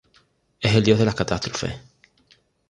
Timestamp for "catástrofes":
1.13-1.79